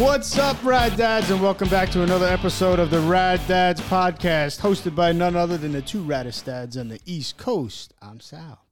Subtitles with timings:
[0.00, 4.58] What's up, Rad Dads, and welcome back to another episode of the Rad Dads podcast,
[4.58, 7.92] hosted by none other than the two raddest dads on the East Coast.
[8.00, 8.64] I'm Sal.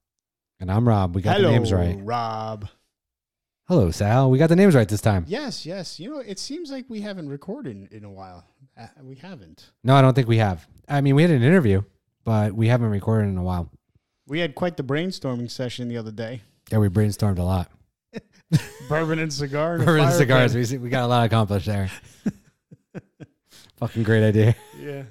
[0.59, 1.15] And I'm Rob.
[1.15, 1.95] We got Hello, the names right.
[1.99, 2.67] Rob.
[3.67, 4.31] Hello, Sal.
[4.31, 5.23] We got the names right this time.
[5.27, 5.99] Yes, yes.
[5.99, 8.43] You know, it seems like we haven't recorded in a while.
[8.75, 9.69] Uh, we haven't.
[9.83, 10.67] No, I don't think we have.
[10.87, 11.83] I mean, we had an interview,
[12.23, 13.69] but we haven't recorded in a while.
[14.25, 16.41] We had quite the brainstorming session the other day.
[16.71, 17.69] Yeah, we brainstormed a lot.
[18.89, 19.75] Bourbon and cigar.
[19.75, 20.53] And Bourbon and cigars.
[20.53, 20.71] pit.
[20.71, 21.89] We, we got a lot accomplished there.
[23.77, 24.55] Fucking great idea.
[24.79, 25.03] Yeah,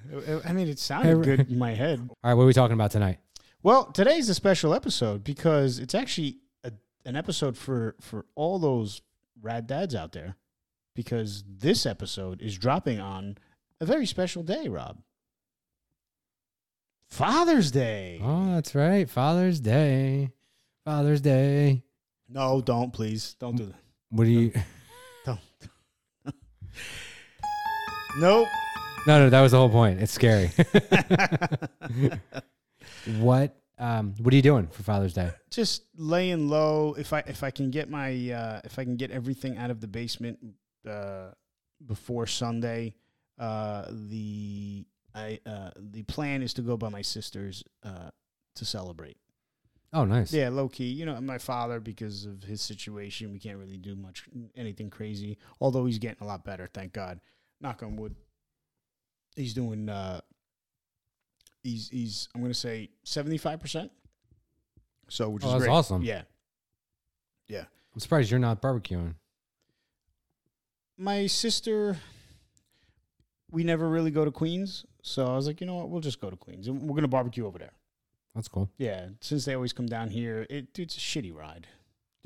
[0.45, 2.01] I- I mean, it sounded good in my head.
[2.09, 3.19] All right, what are we talking about tonight?
[3.63, 6.73] Well, today's a special episode because it's actually a,
[7.05, 9.01] an episode for for all those
[9.41, 10.37] rad dads out there.
[10.95, 13.39] Because this episode is dropping on
[13.81, 14.99] a very special day, Rob.
[17.09, 18.21] Father's Day.
[18.23, 19.09] Oh, that's right.
[19.09, 20.33] Father's Day.
[20.85, 21.85] Father's Day.
[22.29, 23.81] No, don't please, don't do that.
[24.11, 24.53] What do you?
[25.25, 25.41] Don't.
[28.19, 28.49] nope.
[29.07, 30.01] No, no, that was the whole point.
[30.01, 30.51] It's scary.
[33.19, 33.55] what?
[33.79, 35.31] Um, what are you doing for Father's Day?
[35.51, 36.95] Just laying low.
[36.99, 39.81] If I if I can get my uh, if I can get everything out of
[39.81, 40.39] the basement
[40.89, 41.29] uh,
[41.87, 42.95] before Sunday,
[43.39, 44.85] uh, the
[45.15, 48.11] I uh, the plan is to go by my sister's uh,
[48.57, 49.17] to celebrate.
[49.93, 50.33] Oh, nice.
[50.33, 50.89] Yeah, low key.
[50.89, 55.39] You know, my father because of his situation, we can't really do much anything crazy.
[55.61, 57.21] Although he's getting a lot better, thank God.
[57.61, 58.15] Knock on wood.
[59.35, 59.89] He's doing.
[59.89, 60.21] Uh,
[61.63, 62.29] he's he's.
[62.35, 63.91] I'm gonna say seventy five percent.
[65.09, 65.73] So which Oh, is that's great.
[65.73, 66.03] awesome.
[66.03, 66.23] Yeah.
[67.49, 67.65] Yeah.
[67.95, 69.15] I'm surprised you're not barbecuing.
[70.99, 71.97] My sister.
[73.51, 76.21] We never really go to Queens, so I was like, you know what, we'll just
[76.21, 77.73] go to Queens, and we're gonna barbecue over there.
[78.39, 78.71] That's cool.
[78.79, 81.67] Yeah, since they always come down here, it it's a shitty ride.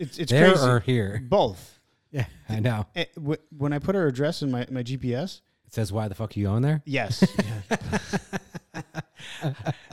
[0.00, 0.66] it's it's there crazy.
[0.68, 1.22] or here?
[1.28, 1.78] Both.
[2.10, 2.86] Yeah, I know.
[2.96, 6.16] Eh, wh- When I put her address in my, my GPS, It says, "Why the
[6.16, 7.20] fuck are you on there?" yes,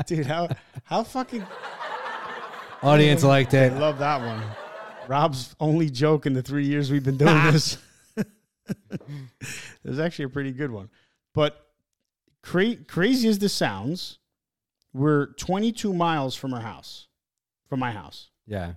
[0.08, 0.50] dude, how
[0.86, 1.46] how fucking
[2.82, 3.74] Audience liked I it.
[3.74, 4.44] love that one.
[5.08, 7.78] Rob's only joke in the three years we've been doing this.
[8.18, 8.26] It
[9.84, 10.90] was actually a pretty good one,
[11.36, 11.68] but
[12.42, 14.18] cra- crazy as this sounds,
[14.94, 17.08] we're 22 miles from our house,
[17.68, 18.76] from my house Yeah.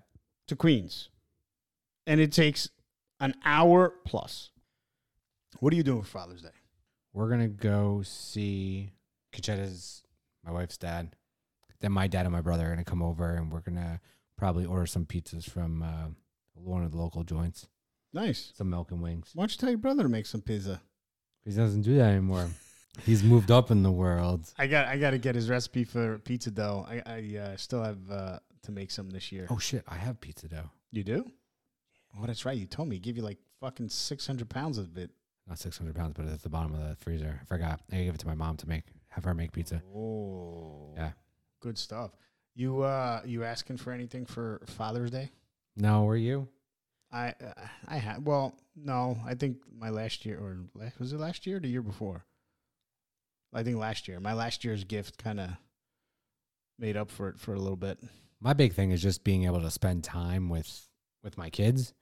[0.48, 1.08] to Queens,
[2.06, 2.68] and it takes
[3.20, 4.50] an hour plus.
[5.60, 6.50] What are you doing for Father's Day?
[7.12, 8.92] We're gonna go see
[9.32, 10.02] Cachetta's,
[10.44, 11.16] my wife's dad.
[11.80, 14.00] Then my dad and my brother are gonna come over, and we're gonna
[14.36, 16.08] probably order some pizzas from uh,
[16.54, 17.68] one of the local joints,
[18.12, 18.52] Nice.
[18.54, 19.30] some milk and wings.
[19.34, 20.80] Why don't you tell your brother to make some pizza?
[21.44, 22.48] He doesn't do that anymore.
[23.04, 24.52] He's moved up in the world.
[24.58, 26.86] I got I got to get his recipe for pizza dough.
[26.88, 29.46] I I uh, still have uh, to make some this year.
[29.50, 29.84] Oh shit!
[29.88, 30.70] I have pizza dough.
[30.92, 31.30] You do?
[32.18, 32.56] Oh, that's right.
[32.56, 32.98] You told me.
[32.98, 35.10] Give you like fucking six hundred pounds of it.
[35.46, 37.38] Not six hundred pounds, but it's at the bottom of the freezer.
[37.40, 37.80] I forgot.
[37.92, 38.84] I gave it to my mom to make.
[39.08, 39.82] Have her make pizza.
[39.94, 41.12] Oh, Yeah.
[41.60, 42.10] good stuff.
[42.54, 45.30] You uh, you asking for anything for Father's Day?
[45.76, 46.48] No, were you?
[47.12, 47.52] I uh,
[47.86, 49.18] I had well, no.
[49.26, 52.24] I think my last year or last, was it last year or the year before?
[53.56, 54.20] I think last year.
[54.20, 55.50] My last year's gift kind of
[56.78, 57.98] made up for it for a little bit.
[58.40, 60.88] my big thing is just being able to spend time with
[61.24, 61.94] with my kids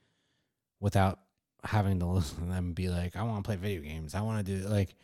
[0.80, 1.20] without
[1.62, 4.14] having to listen to them be like, I want to play video games.
[4.14, 4.94] I want to do like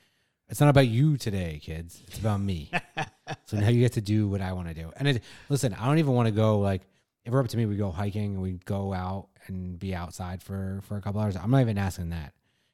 [0.49, 2.03] it's not about you today, kids.
[2.09, 2.73] It's about me.
[3.45, 4.91] so now you get to do what I want to do.
[4.97, 6.83] And it, listen, I don't even want to go like
[7.25, 10.43] if we're up to me, we go hiking and we go out and be outside
[10.43, 11.37] for for a couple hours.
[11.37, 12.33] I'm not even asking that.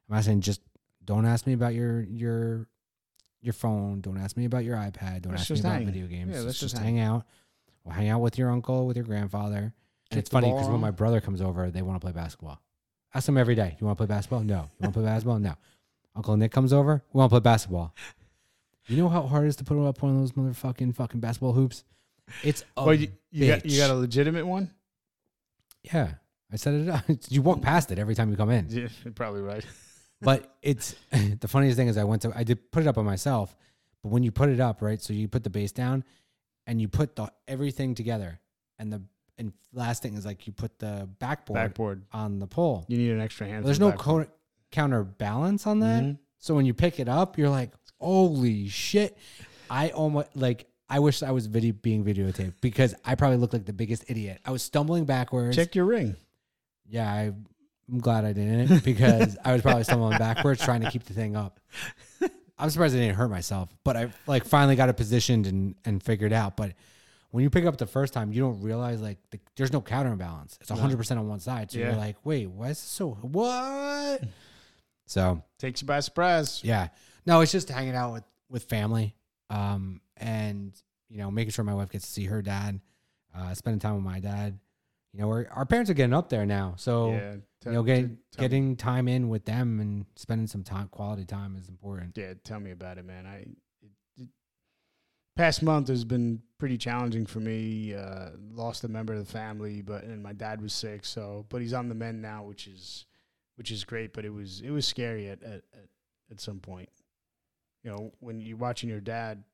[0.09, 0.63] I'm asking just
[1.05, 2.69] don't ask me about your your
[3.47, 4.01] your phone.
[4.03, 5.23] Don't ask me about your iPad.
[5.23, 5.87] Don't Let's ask me about hang.
[5.87, 6.31] video games.
[6.31, 7.25] Yeah, Let's let's just just hang out.
[7.85, 9.57] We'll hang out with your uncle, with your grandfather.
[9.59, 9.73] And
[10.11, 12.61] Kick it's funny because when my brother comes over, they want to play basketball.
[13.15, 13.77] Ask them every day.
[13.81, 14.41] You want to play basketball?
[14.41, 14.55] No.
[14.79, 15.39] You want to play basketball?
[15.39, 15.55] No.
[16.15, 17.03] Uncle Nick comes over.
[17.13, 17.95] We want to play basketball.
[18.89, 21.53] You know how hard it is to put up one of those motherfucking fucking basketball
[21.53, 21.85] hoops?
[22.45, 24.71] It's a well, you, you got you got a legitimate one.
[25.83, 26.13] yeah.
[26.53, 27.05] I set it up.
[27.29, 28.67] You walk past it every time you come in.
[28.71, 29.65] Yeah, you're probably right.
[30.21, 30.95] But it's
[31.41, 33.55] the funniest thing is I went to I did put it up on myself,
[34.03, 35.01] but when you put it up, right?
[35.01, 36.05] So you put the base down
[36.67, 38.41] and you put the everything together
[38.79, 39.03] and the
[39.39, 42.03] and last thing is like you put the backboard, Backboard.
[42.13, 42.87] on the pole.
[42.89, 43.65] You need an extra hand.
[43.67, 44.27] There's no co-
[44.71, 46.03] counterbalance on that.
[46.03, 46.19] Mhm.
[46.39, 49.17] So when you pick it up, you're like, holy shit.
[49.71, 53.65] I almost like I wish I was video being videotaped because I probably looked like
[53.65, 54.41] the biggest idiot.
[54.45, 55.57] I was stumbling backwards.
[55.57, 56.15] Check your ring.
[56.89, 57.33] Yeah, I,
[57.91, 61.37] I'm glad I didn't because I was probably stumbling backwards trying to keep the thing
[61.37, 61.61] up.
[62.59, 66.03] I'm surprised I didn't hurt myself, but I like finally got it positioned and and
[66.03, 66.57] figured out.
[66.57, 66.73] But
[67.31, 70.59] when you pick up the first time, you don't realize like the, there's no counterbalance.
[70.61, 71.71] It's hundred percent on one side.
[71.71, 71.89] So Yeah.
[71.91, 74.23] you're like, wait, why is this so what?
[75.09, 76.61] So Takes you by surprise.
[76.65, 76.89] yeah,
[77.27, 79.15] no, it's just hanging out with with family,
[79.51, 80.73] um, and
[81.09, 82.81] you know, making sure my wife gets to see her dad,
[83.37, 84.59] uh, spending time with my dad.
[85.13, 87.37] You know, we're, our parents are getting up there now, so yeah.
[87.71, 91.25] You know, get, tell me- getting time in with them and spending some time, quality
[91.25, 92.17] time, is important.
[92.17, 93.27] Yeah, tell me about it, man.
[93.27, 93.37] I
[93.83, 94.29] it, it,
[95.37, 97.95] past month has been pretty challenging for me.
[97.95, 101.05] Uh, lost a member of the family, but and my dad was sick.
[101.05, 103.07] So, but he's on the mend now, which is
[103.57, 104.13] which is great.
[104.13, 105.89] But it was it was scary at at at,
[106.31, 106.89] at some point.
[107.83, 109.45] You know, when you're watching your dad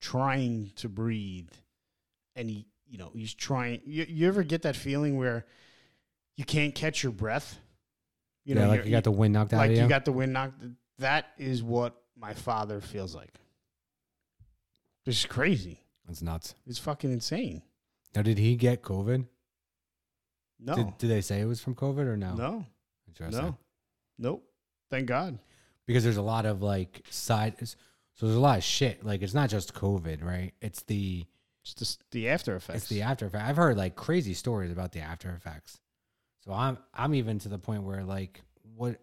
[0.00, 1.50] trying to breathe,
[2.36, 3.80] and he, you know, he's trying.
[3.84, 5.46] You, you ever get that feeling where
[6.40, 7.58] you can't catch your breath?
[8.46, 9.88] You know, like you're- got the wind knocked out like of you you.
[9.88, 10.64] got the wind knocked.
[10.98, 13.34] That is what my father feels like.
[15.04, 15.80] This is crazy.
[16.06, 16.54] That's nuts.
[16.66, 17.62] It's fucking insane.
[18.14, 19.26] Now, did he get COVID?
[20.58, 22.34] No, Did, did they say it was from COVID or no?
[22.34, 22.66] no,
[23.08, 23.44] Interesting.
[23.46, 23.56] no,
[24.18, 24.44] nope.
[24.90, 25.38] Thank God.
[25.86, 27.54] Because there's a lot of like side.
[27.66, 29.04] So there's a lot of shit.
[29.04, 30.52] Like it's not just COVID, right?
[30.60, 31.24] It's the
[31.62, 32.78] It's just the after effects.
[32.82, 33.44] it's the after effect.
[33.44, 35.78] I've heard like crazy stories about the after effects.
[36.44, 38.40] So I'm I'm even to the point where like
[38.76, 38.96] what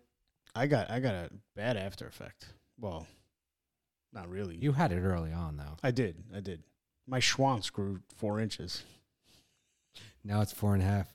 [0.56, 0.90] I got.
[0.90, 2.48] I got a bad after effect.
[2.80, 3.06] Well,
[4.14, 4.56] not really.
[4.58, 5.78] you had it early on though.
[5.84, 6.24] I did.
[6.36, 6.64] I did.
[7.08, 8.84] My schwanz grew four inches.
[10.24, 11.08] Now it's four and a half.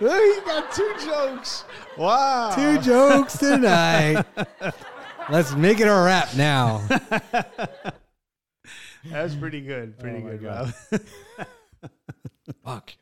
[0.00, 1.64] Look, he got two jokes.
[1.96, 2.54] Wow.
[2.54, 4.24] Two jokes tonight.
[5.30, 6.86] Let's make it a wrap now.
[9.04, 9.98] That's pretty good.
[9.98, 10.42] Pretty Oh good.
[10.42, 10.72] Rob.
[12.64, 12.92] Fuck.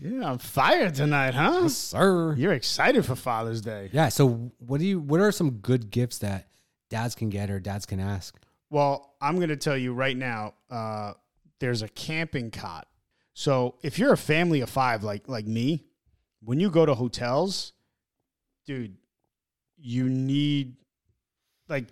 [0.00, 1.60] Yeah, I'm fired tonight, huh?
[1.62, 2.34] Yes, sir.
[2.36, 3.90] You're excited for Father's Day.
[3.92, 4.08] Yeah.
[4.10, 5.00] So what do you?
[5.00, 6.48] What are some good gifts that
[6.88, 8.36] dads can get or dads can ask?
[8.70, 10.54] Well, I'm going to tell you right now.
[10.70, 11.14] Uh,
[11.58, 12.86] there's a camping cot.
[13.34, 15.84] So if you're a family of five, like like me,
[16.42, 17.72] when you go to hotels,
[18.66, 18.96] dude,
[19.76, 20.76] you need
[21.68, 21.86] like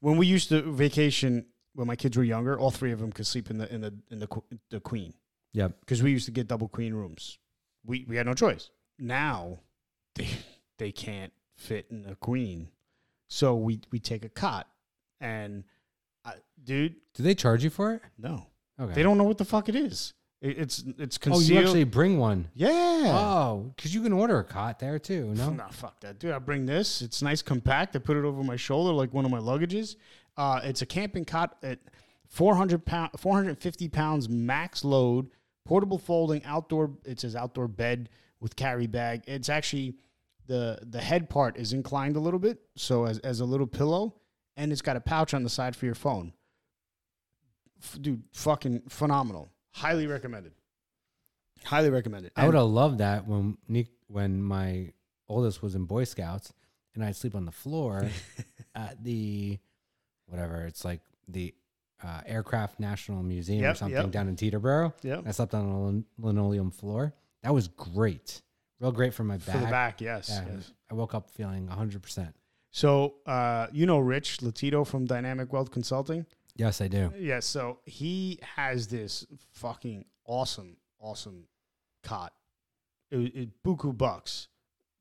[0.00, 2.58] when we used to vacation when my kids were younger.
[2.58, 4.28] All three of them could sleep in the in the in the
[4.70, 5.12] the queen
[5.54, 5.80] Yep.
[5.80, 7.38] because we used to get double queen rooms.
[7.84, 8.70] We we had no choice.
[8.98, 9.58] Now
[10.14, 10.28] they
[10.78, 12.68] they can't fit in a queen,
[13.28, 14.68] so we we take a cot
[15.20, 15.64] and.
[16.24, 18.02] I, dude, Do they charge you for it?
[18.18, 18.46] no.
[18.80, 18.94] Okay.
[18.94, 20.14] They don't know what the fuck it is.
[20.40, 22.48] It, it's it's Oh, you actually bring one.
[22.54, 22.68] yeah.
[23.12, 25.34] Oh, because you can order a cot there too.
[25.34, 25.50] No.
[25.50, 26.32] No, fuck that, dude.
[26.32, 27.02] I bring this.
[27.02, 27.94] It's nice, compact.
[27.96, 29.96] I put it over my shoulder like one of my luggages.
[30.36, 31.80] Uh, it's a camping cot at
[32.28, 35.28] 400 pound, 450 pounds max load,
[35.64, 36.92] portable folding, outdoor.
[37.04, 38.08] It says outdoor bed
[38.40, 39.22] with carry bag.
[39.26, 39.96] It's actually
[40.46, 44.16] the the head part is inclined a little bit, so as as a little pillow,
[44.56, 46.32] and it's got a pouch on the side for your phone.
[47.82, 49.50] F- dude, fucking phenomenal.
[49.72, 50.52] Highly recommended.
[51.64, 52.32] Highly recommended.
[52.36, 54.92] I would have loved that when Nick, when my
[55.28, 56.52] oldest was in Boy Scouts,
[56.94, 58.08] and I'd sleep on the floor
[58.74, 59.58] at the
[60.26, 61.54] whatever it's like the
[62.04, 64.10] uh, Aircraft National Museum or something yep.
[64.10, 64.92] down in Teterboro.
[65.02, 65.24] Yep.
[65.26, 67.14] I slept on a lin- linoleum floor.
[67.42, 68.42] That was great,
[68.80, 69.46] real great for my back.
[69.46, 69.60] For back.
[69.60, 70.28] the back, yes.
[70.30, 70.72] Yeah, yes.
[70.90, 72.34] I woke up feeling hundred percent.
[72.70, 76.24] So, uh, you know Rich Latito from Dynamic Wealth Consulting?
[76.56, 77.12] Yes, I do.
[77.18, 81.44] Yeah, so he has this fucking awesome, awesome
[82.02, 82.32] cot.
[83.10, 84.48] It, it buku bucks.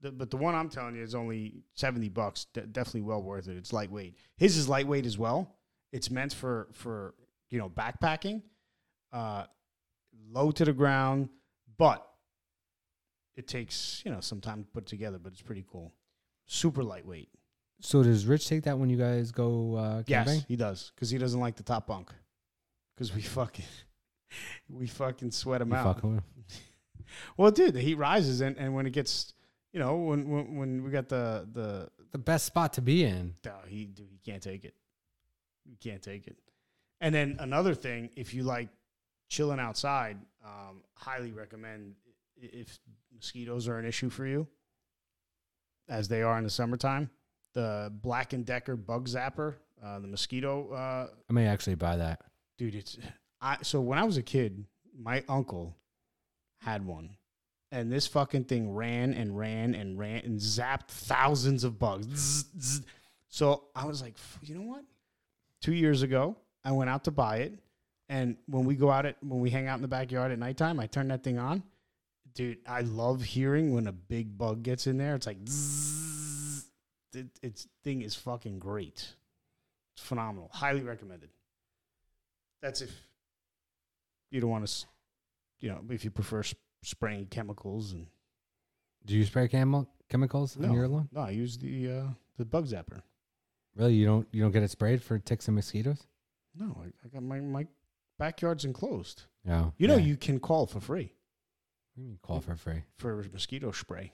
[0.02, 2.46] The, but the one I'm telling you is only 70 bucks.
[2.54, 3.58] De- definitely well worth it.
[3.58, 4.16] It's lightweight.
[4.38, 5.56] His is lightweight as well.
[5.92, 7.14] It's meant for, for
[7.50, 8.42] you know, backpacking,
[9.12, 9.46] uh,
[10.32, 11.30] low to the ground,
[11.78, 12.08] but
[13.36, 15.94] it takes, you know, some time to put together, but it's pretty cool.
[16.46, 17.30] Super lightweight.
[17.82, 20.36] So does Rich take that when you guys go uh, camping?
[20.36, 22.12] Yes, he does because he doesn't like the top bunk.
[22.96, 23.66] Because we fucking
[24.70, 26.04] we fucking sweat him You out.
[26.04, 26.22] with-
[27.38, 29.34] Well, dude, the heat rises, and, and when it gets,
[29.74, 33.34] you know, when when, when we got the the the best spot to be in.
[33.48, 34.76] oh, he dude, he can't take it.
[35.64, 36.38] He can't take it.
[37.00, 38.70] And then another thing, if you like
[39.30, 41.96] chilling outside, um, highly recommend
[42.38, 42.80] if
[43.14, 44.48] mosquitoes are an issue for you,
[45.90, 47.10] as they are in the summertime,
[47.54, 52.22] the Black and Decker Bug Zapper, uh, the mosquito uh, I may actually buy that.
[52.58, 53.00] dude it's
[53.42, 54.64] i so when i was a kid
[54.96, 55.76] my uncle
[56.60, 57.18] had one
[57.72, 62.46] and this fucking thing ran and ran and ran and zapped thousands of bugs Zzz,
[62.62, 62.82] zzz.
[63.28, 64.14] so i was like
[64.44, 64.84] you know what
[65.62, 67.58] two years ago i went out to buy it
[68.10, 70.80] and when we go out at when we hang out in the backyard at nighttime
[70.80, 71.64] i turn that thing on
[72.34, 76.66] dude i love hearing when a big bug gets in there it's like zzz.
[77.14, 79.14] it, it's thing is fucking great
[79.96, 81.30] it's phenomenal highly recommended
[82.62, 82.92] that's if
[84.30, 84.86] you don't want to,
[85.60, 88.08] you know, if you prefer sp- spraying chemicals and
[89.06, 90.70] Do you spray chemi- chemicals No.
[90.70, 91.10] on your lawn?
[91.12, 92.04] no, I use the uh,
[92.38, 93.02] the bug zapper.
[93.76, 93.94] Really?
[93.94, 96.06] You don't you don't get it sprayed for ticks and mosquitoes?
[96.56, 97.68] No, I, I got my my
[98.20, 99.24] backyard's enclosed.
[99.46, 100.06] Yeah, You know, Yeah.
[100.06, 101.14] you can call for free
[101.94, 102.84] What do you mean call for free?
[102.98, 104.12] for mosquito spray.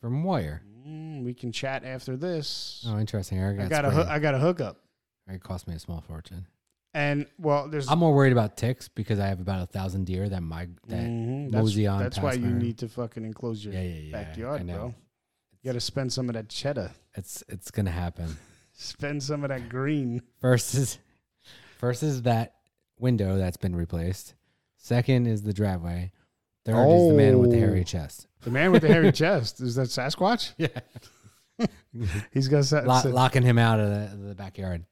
[0.00, 0.62] From where?
[0.86, 2.84] Mm, we can chat after this.
[2.86, 3.42] Oh, interesting.
[3.42, 4.78] I got, I got a hoo- I got a hookup,
[5.26, 6.46] It cost me a small fortune.
[6.94, 10.28] and well, there's I'm more worried about ticks because I have about a thousand deer
[10.28, 13.82] that my that Mhm, mosey on That's why you need to fucking enclose your yeah
[13.82, 14.76] yeah yeah backyard, I know.
[14.76, 14.94] bro.
[15.62, 18.36] You got to spend some of that cheddar, It's it's gonna happen.
[18.78, 20.22] Spend some of that green.
[20.40, 20.98] First is
[21.78, 22.54] first is that
[22.98, 24.34] window that's been replaced.
[24.76, 26.12] Second is the driveway.
[26.64, 27.84] Third is the man with the hairy Oh.
[27.84, 28.26] chest.
[28.42, 30.52] The man with the hairy chest is that Sasquatch?
[30.56, 31.66] Yeah,
[32.32, 34.84] He's got sa- Lo- sa- locking him out of the, the backyard.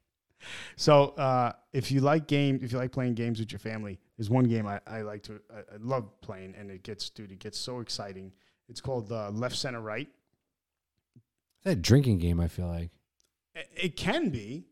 [0.77, 4.31] So uh, if you like games, if you like playing games with your family, there's
[4.31, 7.39] one game I, I like to, I, I love playing, and it gets, dude, it
[7.41, 8.33] gets so exciting.
[8.69, 10.09] It's called uh, Left Center Right.
[11.65, 12.41] It's a drinking game.
[12.41, 12.91] I feel like.
[13.75, 14.67] It, can be.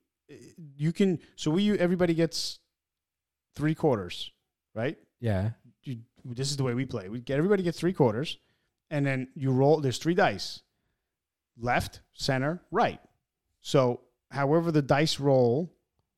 [0.76, 1.18] You can.
[1.36, 2.58] So we everybody gets
[3.54, 4.32] three quarters,
[4.74, 4.98] right?
[5.20, 5.50] Yeah.
[5.82, 7.08] You, this is the way we play.
[7.08, 8.38] We get everybody gets three quarters,
[8.90, 9.80] and then you roll.
[9.80, 10.62] There's three dice:
[11.58, 13.00] left, center, right.
[13.60, 14.00] So
[14.30, 15.72] however the dice roll,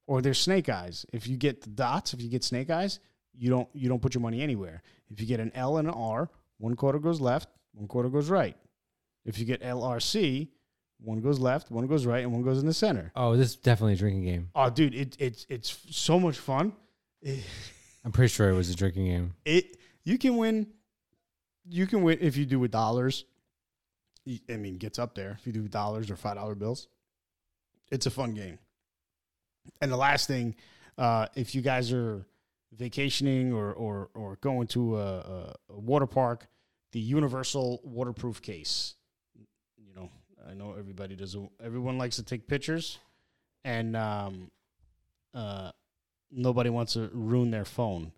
[0.06, 1.06] or there's snake eyes.
[1.12, 3.00] If you get the dots, if you get snake eyes,
[3.36, 4.82] you don't you don't put your money anywhere.
[5.10, 8.30] If you get an L and an R, one quarter goes left, one quarter goes
[8.30, 8.56] right.
[9.24, 10.48] If you get LRC,
[10.98, 13.12] one goes left, one goes right, and one goes in the center.
[13.14, 14.50] Oh, this is definitely a drinking game.
[14.54, 16.72] Oh, dude, it, it's it's so much fun.
[17.22, 17.44] It,
[18.04, 19.34] I'm pretty sure it was a drinking game.
[19.44, 20.68] it you can win.
[21.68, 23.24] You can win if you do with dollars.
[24.48, 26.88] I mean, gets up there if you do with dollars or five dollar bills.
[27.90, 28.58] It's a fun game.
[29.80, 30.56] And the last thing,
[30.98, 32.26] uh, if you guys are
[32.72, 36.46] vacationing or or or going to a, a, a water park,
[36.92, 38.94] the universal waterproof case.
[40.48, 41.36] I know everybody does.
[41.62, 42.98] Everyone likes to take pictures,
[43.64, 44.50] and um,
[45.34, 45.72] uh,
[46.30, 48.12] nobody wants to ruin their phone.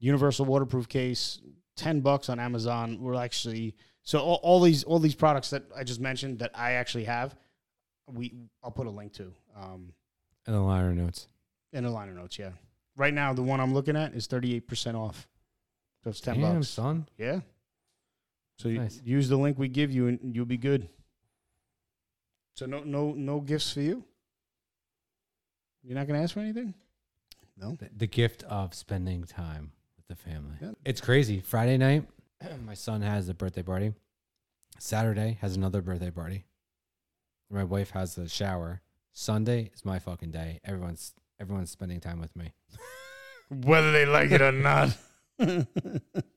[0.00, 1.40] Universal waterproof case,
[1.76, 2.98] ten bucks on Amazon.
[3.00, 6.72] We're actually so all, all these all these products that I just mentioned that I
[6.72, 7.36] actually have.
[8.12, 9.92] We I'll put a link to um,
[10.46, 11.28] And the liner notes.
[11.72, 12.36] in the liner notes.
[12.38, 12.50] Yeah,
[12.96, 15.28] right now the one I'm looking at is thirty eight percent off.
[16.02, 16.68] So it's ten Damn, bucks.
[16.68, 17.06] son.
[17.16, 17.40] Yeah.
[18.58, 19.00] So you Nice.
[19.04, 20.88] use the link we give you and you'll be good.
[22.54, 24.04] So no no no gifts for you.
[25.82, 26.74] You're not gonna ask for anything.
[27.56, 27.76] No.
[27.76, 30.56] The, the gift of spending time with the family.
[30.60, 30.72] Yeah.
[30.84, 31.40] It's crazy.
[31.40, 32.04] Friday night,
[32.64, 33.92] my son has a birthday party.
[34.78, 36.44] Saturday has another birthday party.
[37.50, 38.80] My wife has a shower.
[39.12, 40.60] Sunday is my fucking day.
[40.64, 42.52] Everyone's everyone's spending time with me.
[43.50, 44.96] Whether they like it or not.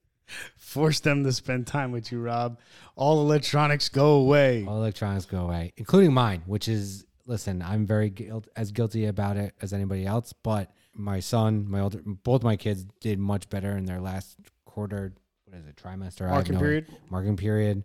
[0.57, 2.59] Force them to spend time with you, Rob.
[2.95, 4.65] All electronics go away.
[4.67, 9.37] All electronics go away, including mine, which is listen, I'm very guilt, as guilty about
[9.37, 13.75] it as anybody else, but my son, my older both my kids did much better
[13.77, 15.13] in their last quarter,
[15.45, 16.29] what is it, trimester?
[16.29, 16.87] Marking period.
[17.09, 17.83] marking period.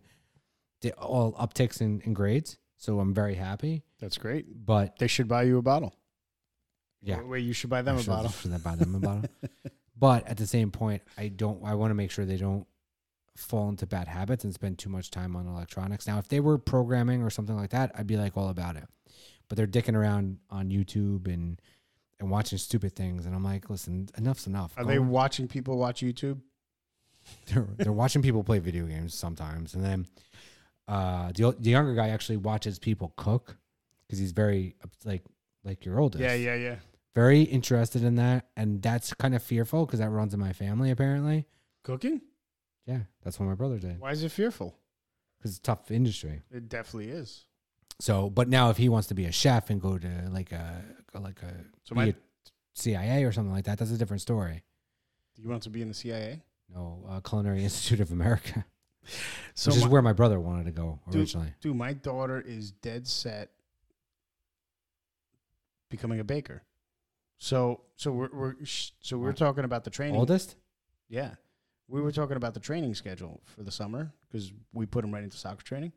[0.81, 3.83] Did all upticks in, in grades, so I'm very happy.
[4.01, 4.47] That's great.
[4.65, 5.95] But They should buy you a bottle.
[7.03, 8.31] yeah, Wait, you should buy them I a bottle.
[8.31, 9.25] should buy them a bottle?
[10.01, 11.63] But at the same point, I don't.
[11.63, 12.67] I want to make sure they don't
[13.37, 16.07] fall into bad habits and spend too much time on electronics.
[16.07, 18.89] Now, if they were programming or something like that, I'd be like all about it.
[19.49, 21.61] But they're dicking around on YouTube and
[22.19, 24.73] and watching stupid things, and I'm like, listen, enough's enough.
[24.77, 26.41] Are Go- they watching people watch YouTube?
[27.47, 30.07] they're, they're watching people play video games sometimes, and then
[30.89, 33.59] uh, the the younger guy actually watches people cook
[34.07, 35.25] because he's very like
[35.63, 36.23] like your oldest.
[36.23, 36.77] Yeah, yeah, yeah.
[37.15, 40.91] Very interested in that, and that's kind of fearful because that runs in my family
[40.91, 41.47] apparently.
[41.83, 42.21] Cooking?
[42.87, 44.77] Yeah, that's what my brother did Why is it fearful?
[45.39, 46.43] because it's a tough industry.
[46.51, 47.47] It definitely is.
[47.99, 50.85] So, but now if he wants to be a chef and go to like a
[51.15, 51.53] like a
[51.85, 52.15] So my, a
[52.75, 54.63] CIA or something like that, that's a different story.
[55.35, 56.43] do you want to be in the CIA?
[56.73, 58.65] No, uh, Culinary Institute of America,
[59.55, 61.53] So which is where my brother wanted to go Dude, originally.
[61.61, 63.51] Dude, my daughter is dead set
[65.89, 66.63] becoming a baker.
[67.41, 70.21] So, so we're, we're so we're talking about the training.
[70.21, 70.57] Oldest?
[71.09, 71.33] Yeah,
[71.89, 75.25] we were talking about the training schedule for the summer because we put him right
[75.25, 75.93] into soccer training.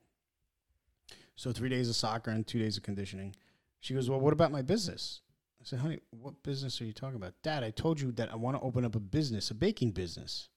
[1.36, 3.36] So three days of soccer and two days of conditioning.
[3.82, 5.20] She goes, "Well, what about my business?"
[5.60, 8.36] I said, "Honey, what business are you talking about?" Dad, I told you that I
[8.38, 10.48] want to open up a business, a baking business.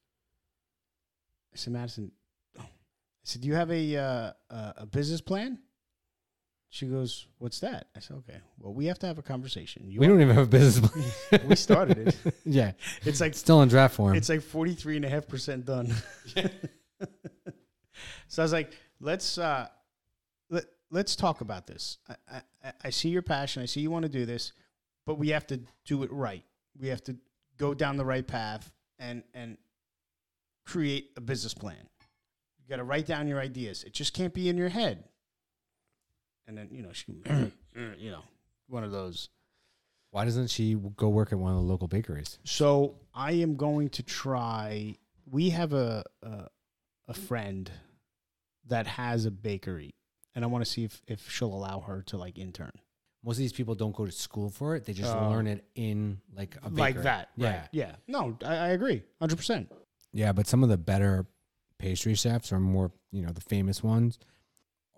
[1.53, 2.13] I said, "Madison,".
[2.57, 2.63] I
[3.25, 5.59] said, "Do you have a uh, a business plan?"
[6.69, 10.01] She goes, "What's that?" I said, "Okay, well, we have to have a conversation." You
[10.01, 11.47] We don't even have a business plan.
[11.49, 12.17] we started it.
[12.45, 12.73] yeah,
[13.05, 14.15] It's like still in draft form.
[14.17, 15.95] it's like 43 and a half percent done.
[18.29, 19.69] so I was like, let's uh
[20.51, 21.99] let, let's talk about this.
[22.09, 23.63] I, I I see your passion.
[23.63, 24.53] I see you want to do this,
[25.07, 26.45] but we have to do it right.
[26.79, 27.17] We have to
[27.57, 29.57] go down the right path and and
[30.65, 31.89] create a business plan.
[32.59, 33.85] You got to write down your ideas.
[33.85, 35.05] It just can't be in your head.
[36.47, 37.53] And then you know she, mm.
[37.99, 38.23] you know,
[38.69, 39.29] one of those.
[40.13, 42.39] Why doesn't she go work at one of the local bakeries?
[42.45, 44.95] So I am going to try.
[45.31, 46.47] We have a a,
[47.09, 47.71] a friend
[48.69, 49.95] that has a bakery,
[50.35, 52.73] and I want to see if if she'll allow her to like intern
[53.25, 55.29] Most of these people don't go to school for it; they just Oh.
[55.31, 56.77] learn it in like a bakery.
[56.81, 57.31] like that.
[57.37, 57.69] Yeah, right.
[57.73, 57.97] yeah.
[58.07, 59.71] No, I, I agree, hundred percent.
[60.13, 60.33] yeah.
[60.33, 61.27] But some of the better
[61.79, 64.19] pastry chefs are more, you know, the famous ones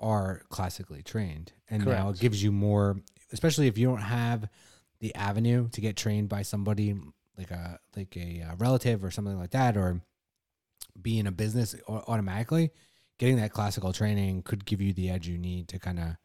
[0.01, 3.01] are classically trained, and now it gives you more,
[3.33, 4.49] especially if you don't have
[5.01, 6.95] the avenue to get trained by somebody
[7.37, 10.01] like a like a, uh relative or something like that, or
[11.01, 12.71] be in a business au- automatically.
[13.19, 16.17] Getting that classical training could give you the edge you need to kind of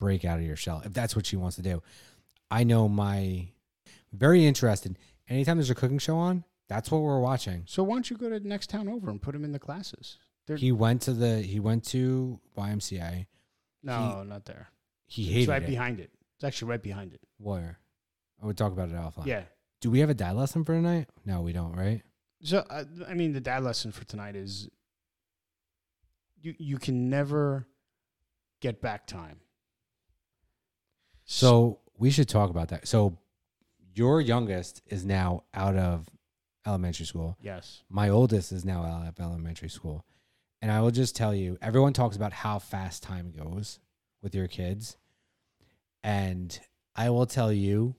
[0.00, 1.82] break out of your shell if that's what she wants to do.
[2.50, 3.50] I know my
[4.12, 4.98] very interested.
[5.28, 7.62] Anytime there's a cooking show on, that's what we're watching.
[7.66, 9.58] So why don't you go to the next town over and put him in the
[9.60, 10.18] classes?
[10.46, 13.26] They're, He went to the he went to YMCA.
[13.82, 14.68] no, not there.
[15.06, 15.66] He It's hated right it.
[15.68, 16.10] behind it.
[16.36, 17.20] It's actually right behind it.
[17.38, 17.78] Where?
[18.42, 19.26] I would talk about it offline.
[19.26, 19.42] Yeah.
[19.80, 21.08] Do we have a dad lesson for tonight?
[21.24, 21.74] No, we don't.
[21.76, 22.02] Right?
[22.42, 24.68] So uh, I mean, the dad lesson for tonight is
[26.40, 27.66] you you can never
[28.60, 29.40] get back time.
[31.24, 32.88] So we should talk about that.
[32.88, 33.18] So
[33.94, 36.08] your youngest is now out of
[36.66, 37.36] elementary school.
[37.40, 40.04] yes, My oldest is now out of elementary school.
[40.62, 43.78] And I will just tell you, everyone talks about how fast time goes
[44.22, 44.96] with your kids.
[46.02, 46.58] And
[46.94, 47.94] I will tell you,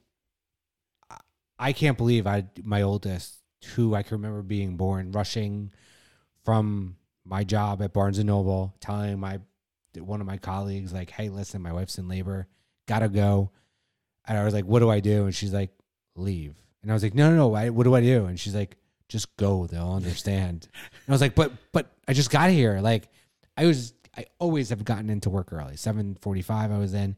[1.60, 3.39] I- can't believe I my oldest,
[3.75, 5.72] who I can remember being born, rushing
[6.44, 9.40] from my job at Barnes and Noble, telling my
[9.98, 12.48] one of my colleagues, like, hey, listen, my wife's in labor,
[12.88, 13.51] gotta go.
[14.25, 15.25] And I was like, what do I do?
[15.25, 15.72] And she's like,
[16.16, 16.55] leave.
[16.81, 18.25] And I was like, no, no, no, what do I do?
[18.25, 18.77] And she's like,
[19.11, 19.67] just go.
[19.67, 20.67] They'll understand.
[20.74, 22.79] and I was like, but, but I just got here.
[22.79, 23.09] Like,
[23.57, 25.75] I was, I always have gotten into work early.
[25.75, 27.15] Seven forty-five, I was in,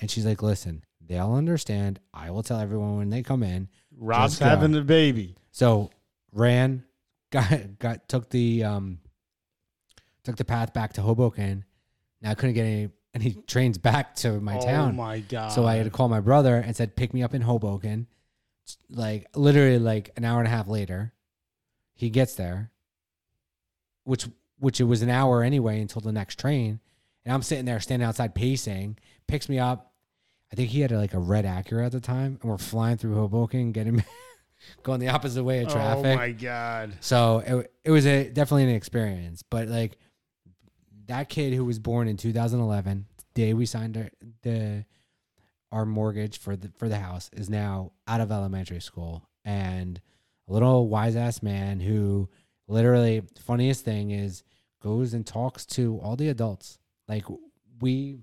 [0.00, 2.00] and she's like, listen, they'll understand.
[2.12, 3.68] I will tell everyone when they come in.
[3.96, 5.36] Rob's having a baby.
[5.52, 5.90] So
[6.32, 6.84] ran,
[7.30, 8.98] got got took the um,
[10.24, 11.64] took the path back to Hoboken.
[12.20, 14.62] Now I couldn't get any any trains back to my town.
[14.62, 14.96] oh town.
[14.96, 15.48] my god!
[15.52, 18.06] So I had to call my brother and said, pick me up in Hoboken.
[18.90, 21.12] Like literally like an hour and a half later,
[21.94, 22.70] he gets there,
[24.04, 24.26] which
[24.58, 26.80] which it was an hour anyway until the next train.
[27.24, 29.92] And I'm sitting there standing outside pacing, picks me up.
[30.52, 33.14] I think he had like a red Acura at the time, and we're flying through
[33.14, 34.04] Hoboken, getting
[34.82, 36.12] going the opposite way of oh traffic.
[36.12, 36.92] Oh my god!
[37.00, 39.96] So it, it was a definitely an experience, but like
[41.06, 44.10] that kid who was born in 2011, the day we signed our,
[44.42, 44.84] the
[45.72, 50.00] our mortgage for the for the house is now out of elementary school and
[50.48, 52.28] a little wise ass man who
[52.68, 54.42] literally funniest thing is
[54.80, 56.78] goes and talks to all the adults.
[57.08, 57.24] Like
[57.80, 58.18] we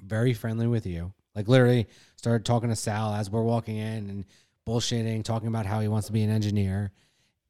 [0.00, 1.12] very friendly with you.
[1.34, 4.24] Like literally started talking to Sal as we're walking in and
[4.66, 6.92] bullshitting, talking about how he wants to be an engineer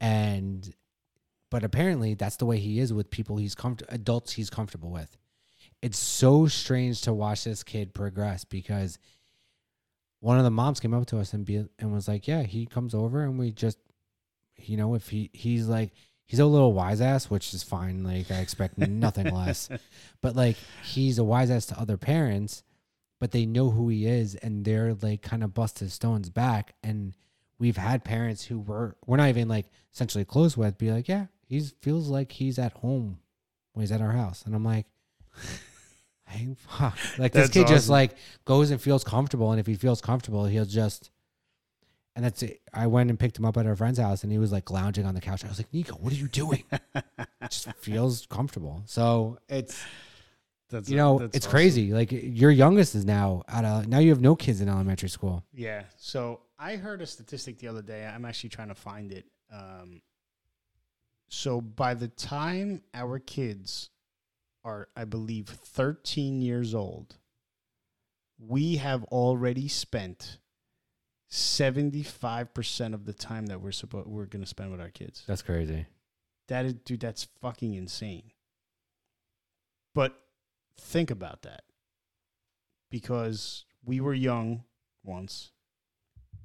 [0.01, 0.75] and
[1.51, 5.17] but apparently that's the way he is with people he's comfort adults he's comfortable with
[5.83, 8.99] it's so strange to watch this kid progress because
[10.25, 12.67] one of the moms came up to us and be and was like yeah he
[12.67, 13.79] comes over and we just
[14.57, 15.91] you know if he he's like
[16.27, 19.69] he's a little wise ass which is fine like i expect nothing less
[20.23, 22.63] but like he's a wise ass to other parents
[23.25, 26.75] but they know who he is and they're like kind of bust his stones back.
[26.83, 27.15] And
[27.59, 31.27] we've had parents who were we're not even like essentially close with be like yeah
[31.47, 33.21] he feels like he's at home
[33.73, 34.43] when he's at our house.
[34.45, 34.85] And i'm like
[36.27, 36.99] hey, fuck.
[37.19, 40.65] like this kid just like goes and feels comfortable and if he feels comfortable he'll
[40.65, 41.11] just
[42.17, 42.61] and that's it.
[42.73, 45.05] I went and picked him up at our friend's house and he was like lounging
[45.05, 45.45] on the couch.
[45.45, 46.63] I was like, Nico, what are you doing?
[47.51, 48.83] just feels comfortable.
[48.87, 49.85] So it's
[50.71, 51.51] That's you know, it's awesome.
[51.51, 51.93] crazy.
[51.93, 55.45] Like your youngest is now out of now you have no kids in elementary school.
[55.53, 55.83] Yeah.
[55.97, 58.07] So I heard a statistic the other day.
[58.07, 59.27] I'm actually trying to find it.
[59.53, 60.01] Um,
[61.29, 63.91] so by the time our kids
[64.65, 67.17] are, I believe, 13 years old,
[68.39, 70.39] we have already spent
[71.31, 75.25] 75% of the time that we're supposed we're going to spend with our kids.
[75.27, 75.87] That's crazy.
[76.49, 78.31] That is, dude, that's fucking insane.
[79.95, 80.15] But
[80.79, 81.63] think about that.
[82.91, 84.65] because we were young
[85.03, 85.51] once,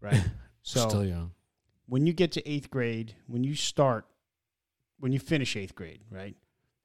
[0.02, 0.24] right?
[0.64, 1.32] so Still young.
[1.86, 4.06] when you get to eighth grade, when you start,
[5.00, 6.36] when you finish eighth grade, right?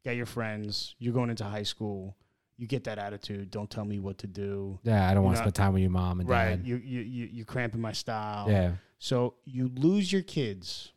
[0.04, 2.16] Got your friends, you're going into high school,
[2.56, 3.50] you get that attitude.
[3.50, 4.78] Don't tell me what to do.
[4.82, 6.50] Yeah, I don't want to spend time with your mom and Right.
[6.56, 6.66] dad.
[6.66, 8.50] You, you, you, you're cramping my style.
[8.50, 8.72] Yeah.
[8.98, 10.92] So you lose your kids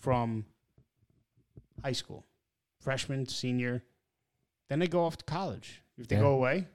[0.00, 0.44] from
[1.84, 2.26] high school,
[2.80, 3.84] freshman, senior,
[4.68, 6.22] then they go off to college if they Yeah.
[6.22, 6.66] go away.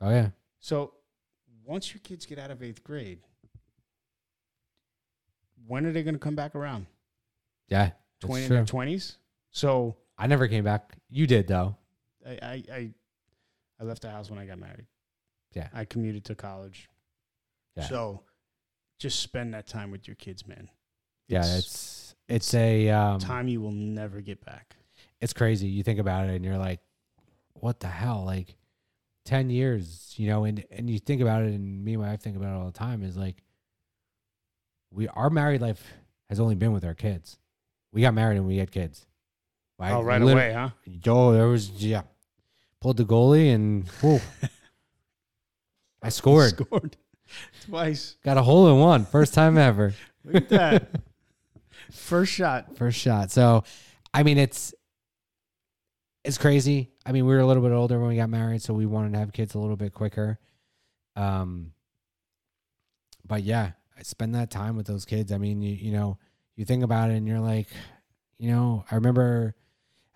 [0.00, 0.30] Oh yeah.
[0.60, 0.92] So
[1.64, 3.20] once your kids get out of eighth grade,
[5.66, 6.86] when are they going to come back around?
[7.68, 7.90] Yeah.
[8.20, 9.16] Twenty It's in their twenties.
[9.50, 10.92] So I never came back.
[11.08, 11.76] You did though.
[12.26, 12.90] I, I I
[13.80, 14.86] I left the house when I got married.
[15.54, 15.68] Yeah.
[15.72, 16.88] I commuted to college.
[17.76, 17.84] Yeah.
[17.84, 18.20] So
[18.98, 20.68] just spend that time with your kids, man.
[21.26, 24.76] Yeah, it's it's a um, time you will never get back.
[25.20, 25.68] it's crazy.
[25.68, 26.80] You think about it and you're like,
[27.54, 28.24] what the hell?
[28.24, 28.56] Like
[29.24, 32.20] 10 years, you know, and, and you think about it and me and my wife
[32.20, 33.42] think about it all the time is like,
[34.92, 35.84] we, our married life
[36.28, 37.38] has only been with our kids.
[37.92, 39.06] We got married and we had kids.
[39.80, 40.70] I oh, right lit- away, huh?
[41.06, 42.02] Oh, there was, yeah.
[42.80, 44.20] Pulled the goalie and whoa,
[46.02, 46.50] I scored.
[46.50, 46.96] Scored
[47.66, 48.16] twice.
[48.24, 49.04] Got a hole in one.
[49.04, 49.94] First time ever.
[50.24, 50.90] Look at that.
[51.90, 52.76] First shot.
[52.76, 53.30] first shot.
[53.30, 53.64] So,
[54.14, 54.74] I mean, it's
[56.24, 56.90] it's crazy.
[57.04, 59.12] I mean, we were a little bit older when we got married, so we wanted
[59.12, 60.38] to have kids a little bit quicker.
[61.16, 61.72] Um,
[63.26, 65.32] but yeah, I spend that time with those kids.
[65.32, 66.18] I mean, you you know,
[66.56, 67.68] you think about it, and you're like,
[68.38, 69.54] you know, I remember,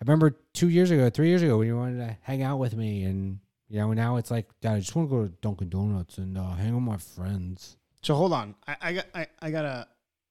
[0.01, 3.03] remember two years ago, three years ago, when you wanted to hang out with me,
[3.03, 6.17] and you know, now it's like, Dad, I just want to go to Dunkin' Donuts
[6.17, 7.77] and uh, hang with my friends.
[8.01, 8.55] So hold on.
[8.67, 9.87] I, I got I, I got a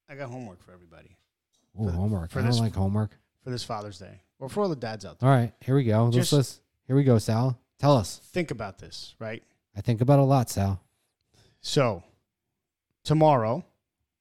[0.09, 1.17] I got homework for everybody
[1.77, 2.31] Oh, For- homework.
[2.31, 3.11] for I don't like homework.
[3.43, 4.21] for this Father's Day.
[4.39, 5.29] Or for all the dads out there.
[5.29, 6.09] All right, here we go.
[6.11, 7.59] Just- let's here we go, Sal.
[7.79, 8.17] Tell us.
[8.31, 9.43] Think about this, right?
[9.75, 10.79] I think about a lot, Sal.
[11.59, 12.03] So
[13.03, 13.65] tomorrow,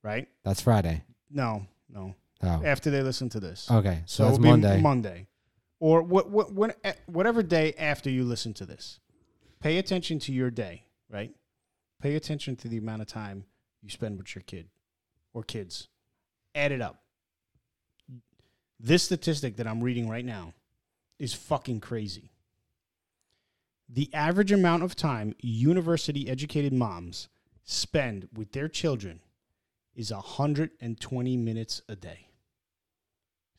[0.02, 0.28] right?
[0.44, 1.04] That's Friday.
[1.30, 2.14] No, no.
[2.42, 3.70] Oh, After they listen to this.
[3.70, 4.02] okay.
[4.06, 5.26] So, So it's it'll be Monday.
[5.84, 9.00] Or what, what, eh, whatever day after you listen to this.
[9.60, 11.34] Pay attention to your day, right?
[12.00, 13.44] Pay attention to the amount of time
[13.82, 14.68] you spend with your kid
[15.34, 15.88] or kids.
[16.54, 17.02] Add it up.
[18.80, 20.54] This statistic that I'm reading right now
[21.18, 22.30] is fucking crazy.
[23.86, 27.28] The average amount of time university educated moms
[27.62, 29.20] spend with their children
[29.94, 32.28] is 120 minutes a day.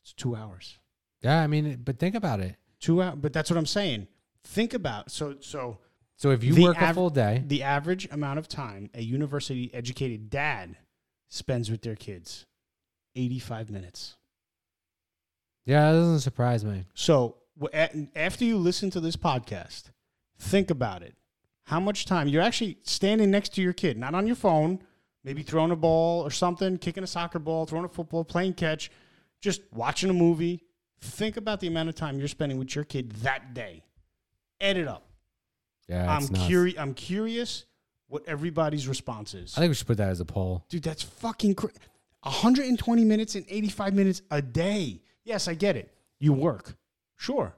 [0.02, 0.80] It's two hours.
[1.26, 2.56] Yeah, I mean, but think about it.
[2.80, 4.08] Two hours, but that's what I'm saying.
[4.44, 5.80] Think about so so
[6.18, 10.30] So if you work a full day, the average amount of time a university educated
[10.30, 10.78] dad
[11.30, 12.46] spends with their kids
[13.16, 14.18] 85 minutes.
[15.66, 16.86] yeah, that doesn't surprise me.
[16.94, 17.38] So
[18.16, 19.86] after you listen to this podcast,
[20.38, 21.16] think about it.
[21.64, 24.84] How much time you're actually standing next to your kid, not on your phone,
[25.24, 28.92] maybe throwing a ball or something, kicking a soccer ball, throwing a football, playing catch,
[29.42, 30.62] just watching a movie.
[31.06, 33.84] Think about the amount of time you're spending with your kid that day.
[34.60, 35.08] Add it up.
[35.88, 36.80] Yeah, I'm curious.
[36.80, 37.66] I'm curious
[38.08, 39.56] what everybody's response is.
[39.58, 40.66] I think we should put that as a poll.
[40.70, 41.70] Dude, that's fucking cra
[42.24, 45.02] 120 minutes and 85 minutes a day.
[45.24, 45.94] Yes, I get it.
[46.20, 46.76] You work.
[47.18, 47.56] Sure.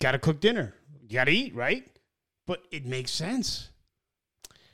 [0.00, 0.74] Got to cook dinner.
[1.02, 1.84] You got to eat, right?
[2.46, 3.70] But it makes sense.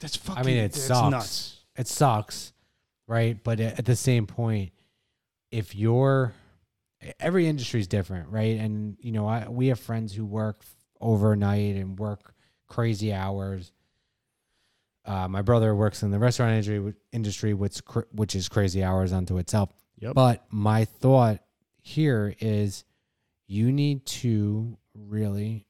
[0.00, 1.10] That's fucking I mean, it sucks.
[1.10, 1.56] nuts.
[1.76, 2.52] It sucks,
[3.06, 3.42] right?
[3.42, 4.72] But at the same point,
[5.50, 6.32] if you're
[7.18, 8.58] every industry is different, right?
[8.58, 10.62] And you know, I we have friends who work
[11.00, 12.34] overnight and work
[12.68, 13.72] crazy hours.
[15.04, 19.12] Uh, my brother works in the restaurant industry, industry, which cr- which is crazy hours
[19.12, 19.70] unto itself.
[19.98, 20.14] Yep.
[20.14, 21.40] But my thought
[21.82, 22.84] here is,
[23.46, 25.66] you need to really,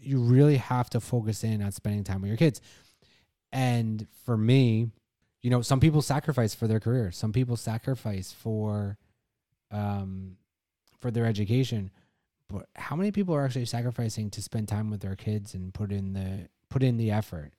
[0.00, 2.60] you really have to focus in on spending time with your kids.
[3.52, 4.90] And for me,
[5.42, 7.10] you know, some people sacrifice for their career.
[7.12, 8.98] Some people sacrifice for,
[9.70, 10.36] um,
[11.06, 11.90] for their education.
[12.48, 15.92] But how many people are actually sacrificing to spend time with their kids and put
[15.92, 17.52] in the put in the effort?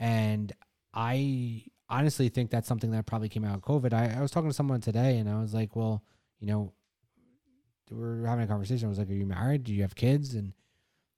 [0.00, 0.50] And
[0.94, 3.92] I honestly think that's something that probably came out of COVID.
[3.92, 6.02] I, I was talking to someone today, and I was like, "Well,
[6.40, 6.72] you know,
[7.90, 8.86] we we're having a conversation.
[8.86, 9.64] I was like, "Are you married?
[9.64, 10.54] Do you have kids?" And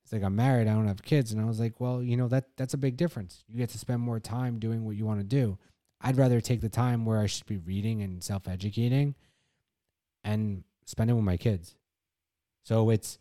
[0.03, 0.67] it's like, "I'm married.
[0.67, 2.97] I don't have kids." And I was like, "Well, you know that that's a big
[2.97, 3.45] difference.
[3.47, 5.57] You get to spend more time doing what you want to do.
[6.01, 9.15] I'd rather take the time where I should be reading and self educating,
[10.25, 11.75] and spend it with my kids."
[12.63, 13.19] So it's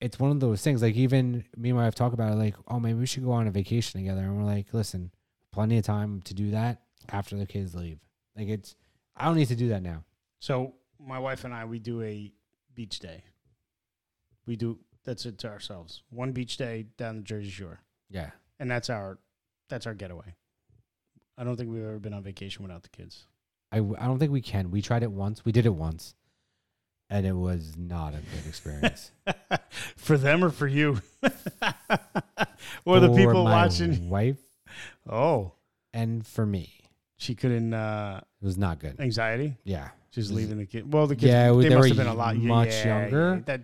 [0.00, 0.80] it's one of those things.
[0.82, 2.36] Like even me and my wife talk about it.
[2.36, 4.22] Like, oh, maybe we should go on a vacation together.
[4.22, 5.10] And we're like, listen,
[5.52, 7.98] plenty of time to do that after the kids leave.
[8.36, 8.76] Like it's,
[9.16, 10.04] I don't need to do that now.
[10.40, 12.32] So my wife and I, we do a
[12.74, 13.24] beach day.
[14.46, 16.02] We do that's it to ourselves.
[16.10, 17.80] One beach day down the Jersey Shore.
[18.08, 18.30] Yeah.
[18.60, 19.18] and that's our
[19.68, 20.34] that's our getaway.
[21.36, 23.26] I don't think we've ever been on vacation without the kids.
[23.70, 24.70] I, I don't think we can.
[24.70, 25.44] We tried it once.
[25.44, 26.14] We did it once,
[27.10, 29.10] and it was not a good experience.
[29.96, 31.00] for them or for you,
[32.84, 34.08] or the people my watching.
[34.08, 34.38] wife
[35.08, 35.52] Oh,
[35.92, 36.72] and for me.
[37.16, 37.72] she couldn't.
[37.74, 39.00] Uh, It was not good.
[39.00, 40.92] anxiety, Yeah, just Was- leaving the kid.
[40.92, 41.24] Well, the kids.
[41.32, 43.34] Yeah, they they must have been a lot much yeah, younger.
[43.36, 43.40] yeah.
[43.46, 43.60] That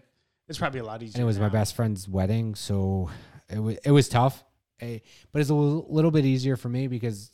[0.48, 1.16] it's probably a lot easier.
[1.16, 3.10] and it was my best friend's wedding, so
[3.48, 4.44] it was it was tough.
[4.80, 4.98] Eh,
[5.32, 7.30] but it's a little bit easier for me because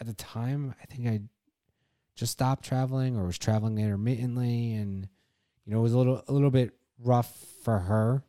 [0.00, 1.20] at the time I think I
[2.14, 5.08] just stopped traveling or was traveling intermittently, and
[5.64, 6.72] you know it was a little a little bit
[7.02, 8.22] rough for her.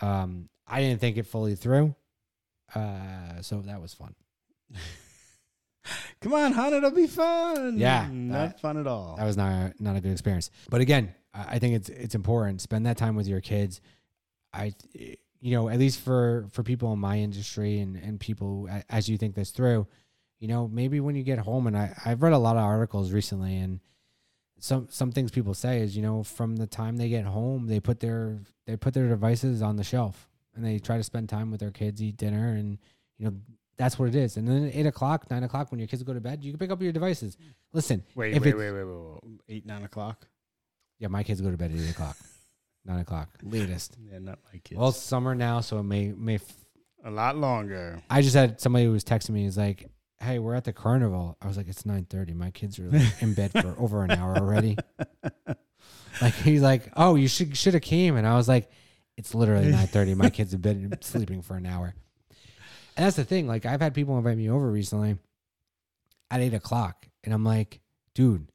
[0.00, 1.94] Um, I didn't think it fully through,
[2.74, 4.14] uh, so that was fun.
[6.20, 7.78] Come on, hon, it'll be fun.
[7.78, 9.16] Yeah, not that- fun at all.
[9.16, 10.50] that was not not a good experience.
[10.68, 13.80] But again, I I think it's it's important spend that time with your kids.
[14.52, 19.08] I you know at least for for people in my industry and and people as
[19.08, 19.86] you think this through,
[20.38, 23.12] you know maybe when you get home and I I've read a lot of articles
[23.12, 23.80] recently and
[24.58, 27.80] some some things people say is you know from the time they get home they
[27.80, 31.50] put their they put their devices on the shelf and they try to spend time
[31.50, 32.78] with their kids eat dinner and
[33.18, 33.34] you know
[33.76, 36.14] that's what it is and then at eight o'clock nine o'clock when your kids go
[36.14, 37.36] to bed you can pick up your devices
[37.74, 38.84] listen wait, wait, wait, wait, wait,
[39.22, 40.26] wait, eight, nine o'clock.
[40.98, 42.16] yeah, my kids go to bed at eight o'clock,
[42.86, 43.98] nine o'clock latest.
[44.00, 44.78] Yeah, not my kids.
[44.78, 46.36] Well, it's summer now, so it may may.
[46.36, 46.64] F-
[47.04, 48.00] a lot longer.
[48.08, 49.44] I just had somebody who was texting me.
[49.44, 49.88] He's like,
[50.20, 52.32] "Hey, we're at the carnival." I was like, "It's nine thirty.
[52.34, 54.76] My kids are like in bed for over an hour already."
[56.20, 58.70] Like he's like, "Oh, you should should have came," and I was like,
[59.16, 60.14] "It's literally nine thirty.
[60.14, 61.94] My kids have been sleeping for an hour."
[62.96, 63.46] And that's the thing.
[63.46, 65.18] Like I've had people invite me over recently
[66.30, 67.80] at eight o'clock, and I'm like,
[68.14, 68.50] "Dude,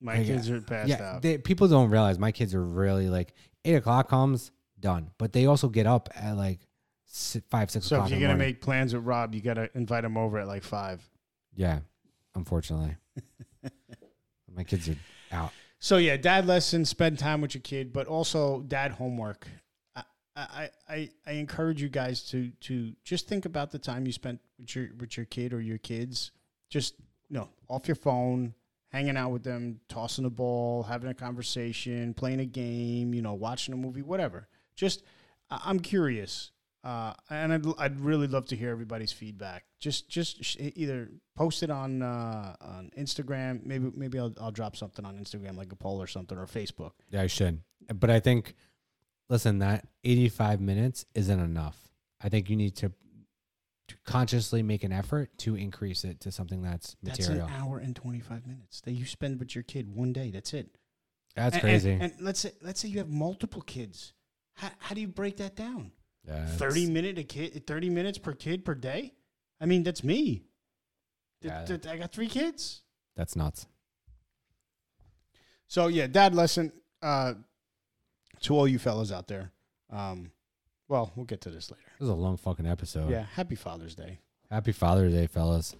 [0.00, 1.22] My Like, kids are passed yeah, out.
[1.22, 3.32] they, people don't realize my kids are really like
[3.64, 6.65] eight o'clock comes done, but they also get up at like si
[7.50, 8.48] five six so if you're gonna morning.
[8.48, 11.02] make plans with Rob, you gotta invite him over at like five.
[11.54, 11.80] yeah,
[12.34, 12.96] unfortunately,
[14.54, 14.96] my kids are
[15.32, 15.52] out.
[15.78, 19.46] So yeah, dad lessons, spend time with your kid, but also dad homework.
[19.94, 20.02] I
[20.36, 24.40] I, I, I encourage you guys to to just think about the time you spent
[24.58, 26.32] with your with your kid or your kids.
[26.68, 26.94] Just
[27.28, 28.54] you know, off your phone,
[28.88, 33.34] hanging out with them, tossing a ball, having a conversation, playing a game, you know,
[33.34, 34.48] watching a movie, whatever.
[34.74, 35.02] Just
[35.50, 36.50] I'm curious.
[36.86, 39.64] Uh, and I'd, I'd really love to hear everybody's feedback.
[39.80, 43.66] Just just sh- either post it on uh, on Instagram.
[43.66, 46.92] Maybe maybe I'll, I'll drop something on Instagram like a poll or something or Facebook.
[47.10, 48.54] Yeah, I should, but I think,
[49.28, 51.76] listen, that eighty-five minutes isn't enough.
[52.22, 52.92] I think you need to,
[53.88, 57.48] to consciously make an effort to increase it to something that's material.
[57.48, 60.30] That's an hour and twenty five minutes that you spend with your kid one day.
[60.30, 60.68] That's it.
[61.34, 61.92] That's And- crazy.
[61.94, 64.12] And, and let's say let's say you have multiple kids.
[64.54, 65.90] How, how do you break that down?
[66.26, 69.14] Yeah, it's- Thirty minute a kid, thirty minutes per kid per day.
[69.60, 70.44] I mean, that's me.
[71.40, 71.64] Yeah.
[71.64, 72.82] th- I got three kids.
[73.16, 73.66] That's nuts.
[75.68, 77.34] So yeah, dad lesson uh,
[78.40, 79.52] to all you fellas out there.
[79.90, 80.30] Um,
[80.88, 81.82] well, we'll get to this later.
[81.98, 83.10] This is a long fucking episode.
[83.10, 84.18] Yeah, happy Father's Day.
[84.50, 85.74] Happy Father's Day, fellas.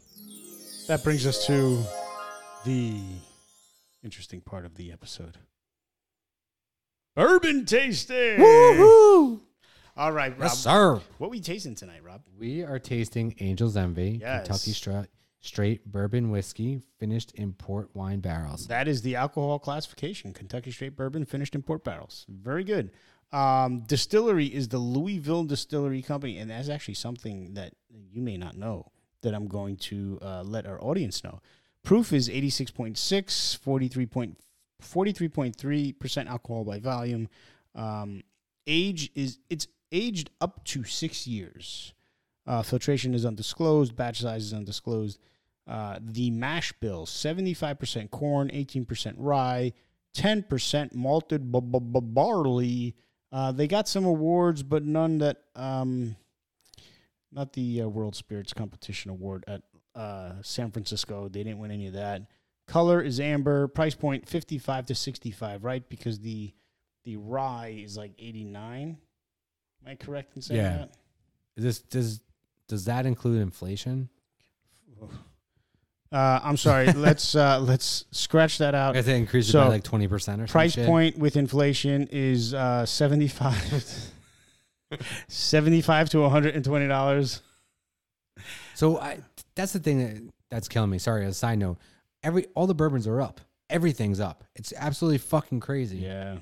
[0.89, 1.83] That brings us to
[2.65, 3.01] the
[4.03, 5.39] interesting part of the episode.
[7.15, 8.39] Bourbon tasting.
[8.39, 9.41] Woohoo!
[9.97, 10.43] All right, Rob.
[10.43, 11.01] Yes, sir.
[11.19, 12.23] What we tasting tonight, Rob?
[12.39, 14.47] We are tasting Angel's Envy, Yes.
[14.47, 15.09] Kentucky Stra-
[15.41, 18.67] straight bourbon whiskey, finished in port wine barrels.
[18.67, 20.33] That is the alcohol classification.
[20.35, 22.27] Kentucky Straight Bourbon finished in port barrels.
[22.29, 22.91] Very good.
[23.33, 28.57] Um, distillery is the Louisville Distillery Company, and that's actually something that you may not
[28.57, 28.91] know
[29.23, 31.41] that I'm going to uh, let our audience know.
[31.83, 34.07] Proof is 86.6, 43
[34.83, 37.29] 43.3% alcohol by volume.
[37.75, 38.23] Um,
[38.67, 41.93] age is it's aged up to six years.
[42.47, 43.97] Uh, filtration is undisclosed.
[43.97, 45.19] Batch size is undisclosed.
[45.67, 49.73] Uh, the mash bill 75% corn, 18% rye,
[50.17, 52.95] 10% malted b- b- b- barley.
[53.33, 56.15] Uh, they got some awards, but none that, um,
[57.33, 59.63] not the uh, World Spirits Competition Award at
[59.97, 61.29] uh, San Francisco.
[61.29, 62.23] They didn't win any of that.
[62.69, 63.67] Color is amber.
[63.67, 65.89] Price point 55 to 65, right?
[65.89, 66.53] Because the
[67.05, 68.99] the rye is like 89.
[69.87, 70.77] Am I correct in saying Yeah.
[70.79, 70.91] that?
[71.57, 72.21] Is this does
[72.69, 74.09] does that include inflation?
[76.13, 76.93] Uh, I'm sorry.
[76.93, 78.97] let's uh, let's scratch that out.
[78.97, 80.89] I think it increased so, by like twenty percent or price some shit.
[80.89, 84.11] point with inflation is uh 75
[85.29, 87.43] 75 to 120 dollars
[88.75, 89.19] So I,
[89.55, 90.99] that's the thing that that's killing me.
[90.99, 91.79] Sorry, as a side note,
[92.23, 93.41] every all the bourbons are up.
[93.69, 94.45] Everything's up.
[94.55, 95.99] It's absolutely fucking crazy.
[95.99, 96.39] yeah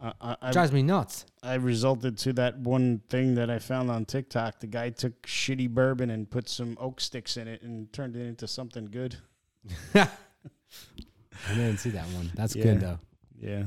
[0.00, 1.26] I, I, I, Drives me nuts.
[1.42, 4.60] I resulted to that one thing that I found on TikTok.
[4.60, 8.26] The guy took shitty bourbon and put some oak sticks in it and turned it
[8.26, 9.16] into something good.
[9.94, 10.08] I
[11.54, 12.30] didn't see that one.
[12.34, 12.62] That's Yeah.
[12.64, 12.98] good though.
[13.40, 13.64] Yeah.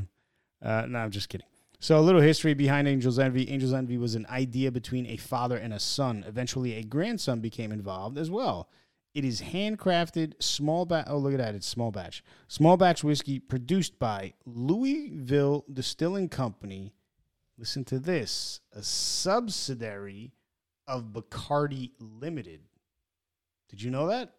[0.61, 1.47] Uh, no, I'm just kidding.
[1.79, 3.49] So, a little history behind Angel's Envy.
[3.49, 6.23] Angel's Envy was an idea between a father and a son.
[6.27, 8.69] Eventually, a grandson became involved as well.
[9.13, 11.05] It is handcrafted, small batch.
[11.09, 11.53] Oh, look at that.
[11.55, 12.23] It's small batch.
[12.47, 16.93] Small batch whiskey produced by Louisville Distilling Company.
[17.57, 20.31] Listen to this a subsidiary
[20.87, 22.61] of Bacardi Limited.
[23.69, 24.33] Did you know that?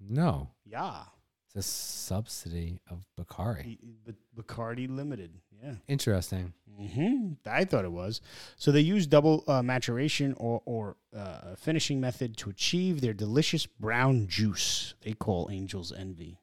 [0.00, 1.04] No, Yeah.
[1.58, 3.78] A subsidy of Bacardi.
[4.06, 5.32] B- Bacardi Limited.
[5.62, 5.74] Yeah.
[5.88, 6.52] Interesting.
[6.78, 8.20] hmm I thought it was.
[8.56, 13.66] So they use double uh, maturation or, or uh, finishing method to achieve their delicious
[13.66, 16.38] brown juice they call Angel's Envy.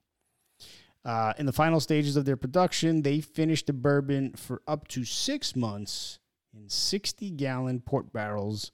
[1.06, 5.06] Uh, in the final stages of their production, they finished the bourbon for up to
[5.06, 6.20] six months
[6.54, 8.72] in 60 gallon port barrels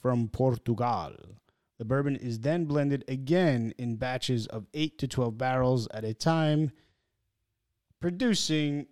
[0.00, 1.12] from Portugal.
[1.80, 6.12] The bourbon is then blended again in batches of 8 to 12 barrels at a
[6.12, 6.72] time,
[8.00, 8.86] producing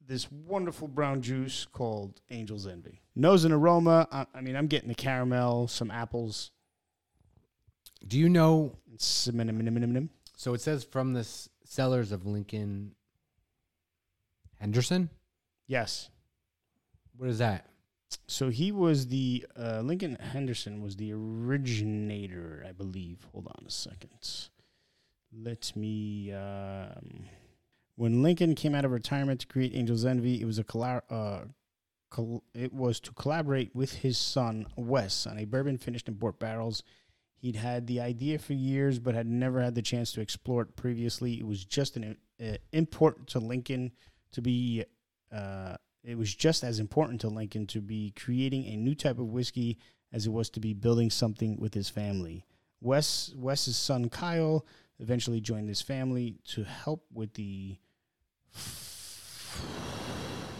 [0.00, 3.02] this wonderful brown juice called Angel's Envy.
[3.14, 4.08] Nose and aroma.
[4.10, 6.52] I, I mean, I'm getting the caramel, some apples.
[8.08, 8.78] Do you know?
[10.38, 11.28] So it says from the
[11.64, 12.92] cellars of Lincoln
[14.58, 15.10] Henderson.
[15.66, 16.08] Yes.
[17.18, 17.68] What is that?
[18.26, 23.26] So he was the uh, Lincoln Henderson was the originator, I believe.
[23.32, 24.48] Hold on a second.
[25.32, 26.32] Let me.
[26.32, 27.26] Um,
[27.96, 31.02] when Lincoln came out of retirement to create Angel's Envy, it was a collab.
[31.10, 31.44] Uh,
[32.10, 36.38] col- it was to collaborate with his son Wes on a bourbon finished in port
[36.38, 36.82] barrels.
[37.38, 40.74] He'd had the idea for years, but had never had the chance to explore it
[40.74, 41.38] previously.
[41.38, 43.92] It was just an uh, import to Lincoln
[44.32, 44.84] to be.
[45.32, 45.76] Uh,
[46.06, 49.78] it was just as important to Lincoln to be creating a new type of whiskey
[50.12, 52.44] as it was to be building something with his family.
[52.80, 54.64] Wes Wes's son Kyle
[54.98, 57.76] eventually joined his family to help with the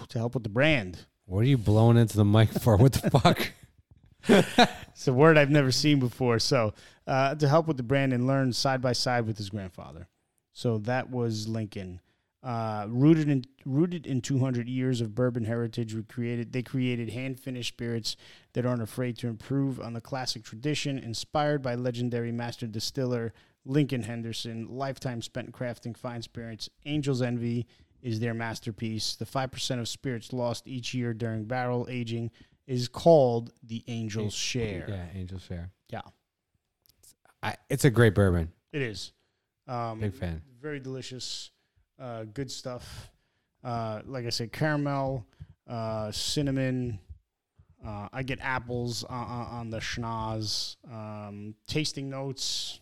[0.09, 1.07] to help with the brand.
[1.27, 2.77] What are you blowing into the mic for?
[2.77, 3.53] What the fuck?
[4.97, 6.39] It's a word I've never seen before.
[6.39, 6.73] So
[7.07, 10.09] uh, to help with the brand and learn side by side with his grandfather.
[10.55, 12.01] So that was Lincoln.
[12.47, 17.41] Uh, rooted in rooted in 200 years of bourbon heritage, we created they created hand
[17.41, 18.15] finished spirits
[18.53, 20.97] that aren't afraid to improve on the classic tradition.
[20.97, 26.69] Inspired by legendary master distiller Lincoln Henderson, lifetime spent crafting fine spirits.
[26.85, 27.67] Angel's Envy
[28.01, 29.17] is their masterpiece.
[29.17, 32.31] The five percent of spirits lost each year during barrel aging
[32.69, 34.87] is called the Angel's Share.
[34.89, 35.73] Yeah, Angel's Share.
[35.89, 36.03] Yeah,
[37.43, 38.53] I, it's a great bourbon.
[38.73, 39.11] it is.
[39.67, 40.43] Um, Big fan.
[40.63, 41.51] Very delicious.
[41.99, 43.11] Uh, good stuff.
[43.65, 45.27] Uh, like I said, caramel,
[45.69, 46.99] uh, cinnamon.
[47.85, 50.77] Uh, I get apples on, on on the schnoz.
[50.91, 52.81] Um, tasting notes.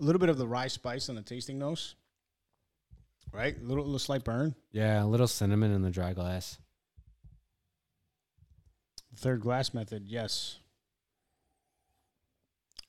[0.00, 1.94] A little bit of the rye spice on the tasting notes.
[3.32, 4.54] Right, a little, little slight burn.
[4.72, 6.58] Yeah, a little cinnamon in the dry glass.
[9.16, 10.58] Third glass method, yes.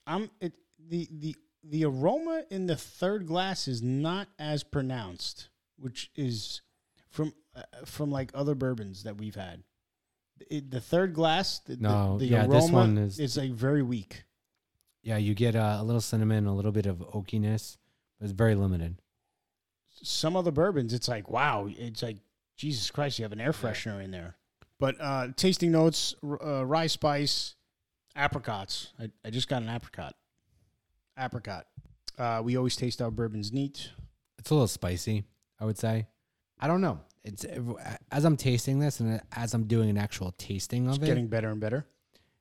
[0.06, 6.12] I'm it the the the aroma in the third glass is not as pronounced, which
[6.16, 6.62] is
[7.10, 9.64] from uh, from like other bourbons that we've had.
[10.50, 13.52] It, the third glass, the, the- No, the, yeah, aroma this one is- is like
[13.52, 14.24] very weak.
[15.04, 17.78] Yeah, you get uh, a little cinnamon, a little bit of oakiness,
[18.20, 19.02] but it's very limited.
[20.02, 22.18] Some other bourbons, it's like wow, it's like
[22.58, 24.36] Jesus Christ, you have an air freshener in there.
[24.80, 27.56] But uh, tasting notes, uh, rye spice,
[28.16, 28.92] apricots.
[29.00, 30.16] I, I just got an apricot.
[31.18, 31.68] Apricot.
[32.18, 33.92] Uh, we always taste our bourbons neat.
[34.40, 35.24] It's a little spicy,
[35.60, 36.08] I would say.
[36.60, 37.00] I don't know.
[37.24, 37.46] It's
[38.12, 41.28] as I'm tasting this and as I'm doing an actual tasting of It's it, getting
[41.28, 41.86] better and better.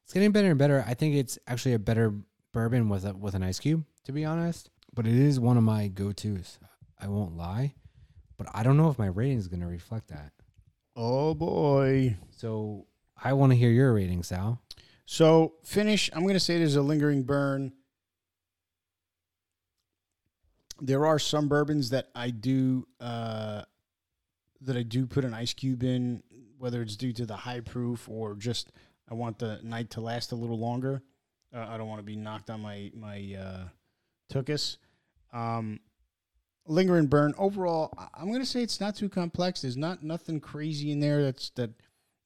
[0.05, 0.85] it's getting better and better.
[0.87, 2.13] I think it's actually a better
[2.53, 4.71] bourbon with a, with an ice cube, to be honest.
[4.95, 6.59] But it is one of my go tos.
[7.01, 7.75] I won't lie,
[8.37, 10.33] but I don't know if my rating is going to reflect that.
[10.97, 12.17] Oh boy.
[12.31, 12.87] So
[13.23, 14.61] I want to hear your rating, Sal.
[15.07, 16.11] So finish.
[16.13, 17.73] I'm going to say there's a lingering burn.
[20.85, 23.63] There are some bourbons that I do uh,
[24.63, 26.23] that I do put an ice cube in,
[26.59, 28.73] whether it's due to the high proof or just
[29.09, 31.03] I want the night to last a little longer.
[31.55, 33.65] Uh, I don't want to be knocked on my my uh,
[34.33, 34.79] tuchus.
[35.33, 35.79] Um,
[36.67, 37.33] lingering burn.
[37.39, 39.63] Overall, I'm to say it's not too complex.
[39.63, 41.23] There's not nothing crazy in there.
[41.23, 41.71] That's that.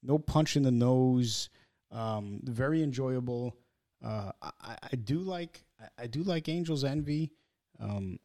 [0.03, 1.49] No punch in the nose.
[1.91, 3.55] Um, very enjoyable.
[4.03, 7.31] Uh, I, I- I do like I, I do like Angel's Envy.
[7.79, 8.19] Um,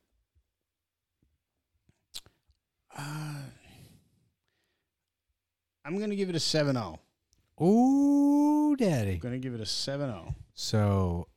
[2.96, 3.42] uh,
[5.84, 6.98] I'm gonna give it a 7-0.
[7.60, 9.12] Ooh, daddy.
[9.12, 9.64] I'm gonna give it a oh.
[9.64, 10.34] 7-0.
[10.54, 11.28] So,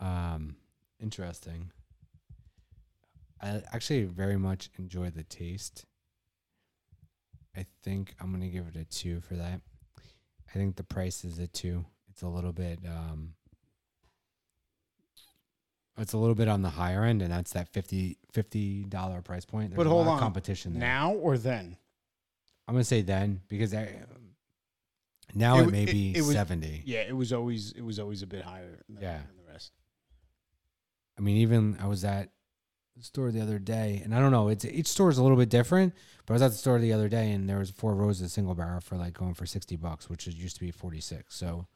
[0.00, 0.56] um,
[1.00, 1.70] interesting.
[3.40, 5.84] I actually very much enjoy the taste.
[7.56, 9.60] I think I'm gonna give it a two for that.
[9.98, 11.84] I think the price is a two.
[12.10, 13.34] It's a little bit um
[15.98, 19.74] it's a little bit on the higher end and that's that 50 dollar price point.
[19.74, 20.18] But a hold of on.
[20.18, 20.80] competition there.
[20.80, 21.76] Now or then?
[22.68, 23.94] I'm gonna say then because I,
[25.34, 26.82] now It it, may it- be it was- 70.
[26.86, 29.18] Yeah, it was always it was always a bit higher than, Yeah.
[29.18, 29.72] than the rest.
[31.18, 32.30] I mean, even I was at
[32.96, 35.36] the store the other day, and I don't know, it's each store is a little
[35.36, 35.94] bit different.
[36.24, 38.54] But I was at the store the other day, and there was four roses single
[38.54, 41.34] barrel for like going for sixty bucks, which is used to be forty six.
[41.36, 41.66] So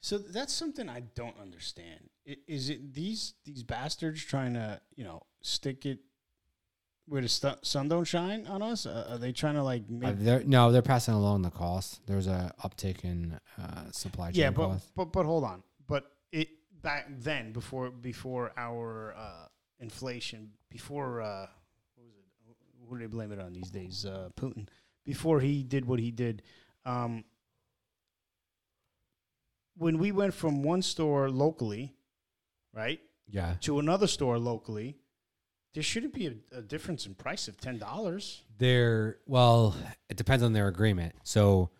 [0.00, 2.08] So that's something I don't understand.
[2.24, 5.98] Is it these these bastards trying to you know stick it
[7.06, 7.28] where the
[7.62, 8.86] sun don't shine on us?
[8.86, 12.00] Uh, are they trying to like uh, they're no, they're passing along the cost.
[12.06, 14.92] There's a uptick in uh, supply chain yeah, but, cost.
[14.94, 15.62] but but hold on.
[15.86, 16.48] But it
[16.80, 19.46] back then before before our uh,
[19.80, 21.46] inflation before uh,
[21.96, 22.88] what was it?
[22.88, 24.06] Who do they blame it on these days?
[24.06, 24.66] Uh, Putin.
[25.04, 26.42] Before he did what he did.
[26.86, 27.24] Um,
[29.80, 31.94] when we went from one store locally,
[32.74, 34.98] right, Yeah, to another store locally,
[35.72, 38.42] there shouldn't be a, a difference in price of ten dollars.
[38.58, 39.74] they're well.
[40.10, 41.14] It depends on their agreement.
[41.24, 41.70] So,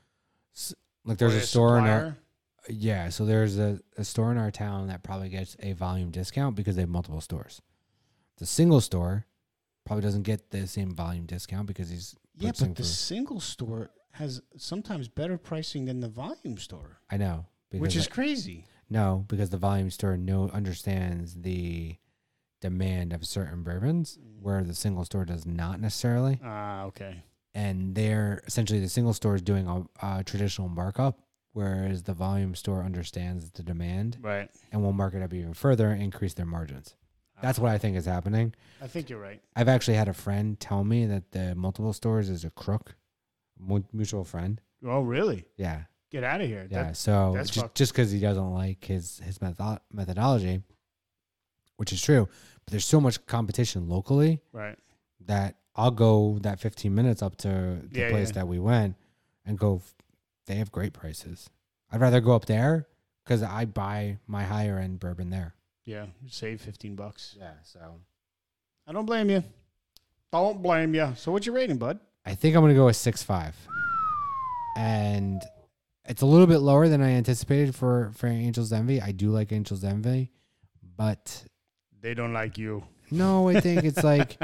[0.57, 0.75] s-
[1.05, 2.17] like, there's a store in our
[2.71, 6.57] Yeah, so there's a, a store in our town that probably gets a volume discount
[6.57, 7.61] because they have multiple stores.
[8.39, 9.27] The single store
[9.85, 13.91] probably doesn't get the same volume discount because he's Yeah, purchasing but the single store
[14.13, 17.47] has sometimes better pricing than the volume store, I know
[17.79, 18.67] which is I- crazy.
[18.89, 21.97] no because the volume store no understands the
[22.61, 27.23] demand of certain bourbons where the single store does not necessarily, Ah, okay.
[27.55, 29.85] and they're essentially the single store is doing a,
[30.19, 31.19] a traditional markup.
[31.53, 34.49] Whereas the volume store understands the demand Right.
[34.71, 36.95] and will mark it up even further and increase their margins.
[37.43, 38.55] That's what I think is happening.
[38.81, 39.43] I think you're right.
[39.57, 42.95] I've actually had a friend tell me that the multiple stores is a crook,
[43.93, 44.61] mutual friend.
[44.85, 45.45] Oh, really?
[45.57, 46.67] Yeah, Get out of here.
[46.71, 46.85] yeah.
[46.85, 50.63] That- so that's just just because he doesn't like his his metho- methodology,
[51.77, 52.29] which is true,
[52.65, 54.77] but there's so much competition locally right.
[55.27, 57.49] that I'll go that 15 minutes up to
[57.91, 58.35] the Yeah, place yeah.
[58.35, 58.97] that we went
[59.47, 59.83] and go.
[60.47, 61.49] They have great prices.
[61.93, 62.89] I'd rather go up there
[63.25, 65.55] because I buy my higher end bourbon there.
[65.85, 66.07] Yeah.
[66.29, 67.37] Save fifteen bucks.
[67.39, 67.79] Yeah, so
[68.87, 69.45] I don't blame you.
[70.33, 71.13] Don't blame you.
[71.17, 72.01] So what's your rating, bud?
[72.27, 73.57] I think I'm gonna go with six five,
[74.77, 75.43] and
[76.11, 79.01] it's a little bit lower than I anticipated for for Angel's Envy.
[79.01, 80.31] I do like Angel's Envy,
[80.97, 81.45] but
[82.01, 82.83] They don't like you.
[83.11, 84.37] no, I think it's like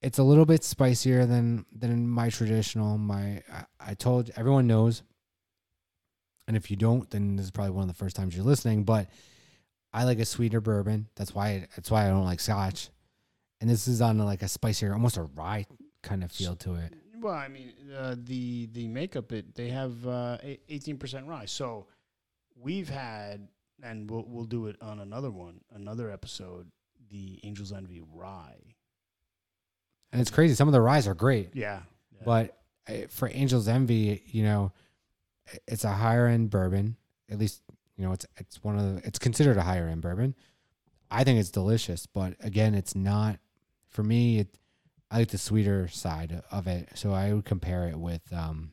[0.00, 2.98] it's a little bit spicier than than my traditional.
[2.98, 5.02] My I, I told everyone knows,
[6.48, 8.82] and if you don't, then this is probably one of the first times you're listening.
[8.84, 9.08] But
[9.92, 11.08] I like a sweeter bourbon.
[11.14, 12.90] That's why that's why I don't like Scotch,
[13.60, 15.66] and this is on like a spicier, almost a rye
[16.02, 16.94] kind of feel to it.
[17.22, 21.46] Well, I mean, uh, the the makeup it they have uh, eighteen percent rye.
[21.46, 21.86] So
[22.60, 23.48] we've had,
[23.82, 26.70] and we'll we'll do it on another one, another episode.
[27.10, 28.74] The Angels Envy rye.
[30.12, 30.54] And it's crazy.
[30.54, 31.80] Some of the ryes are great, Yeah,
[32.12, 32.20] yeah.
[32.24, 32.58] but
[32.88, 34.72] uh, for Angel's Envy, you know,
[35.66, 36.96] it's a higher end bourbon.
[37.30, 37.62] At least,
[37.96, 40.34] you know, it's it's one of the, it's considered a higher end bourbon.
[41.10, 43.38] I think it's delicious, but again, it's not
[43.88, 44.40] for me.
[44.40, 44.58] It,
[45.12, 48.72] I like the sweeter side of it, so I would compare it with um,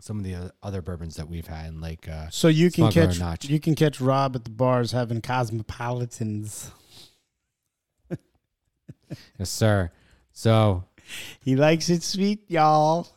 [0.00, 3.60] some of the other bourbons that we've had, like uh, so you can catch you
[3.60, 6.70] can catch Rob at the bars having cosmopolitans.
[9.38, 9.90] yes, sir.
[10.32, 10.84] So
[11.40, 13.08] He likes it sweet, y'all.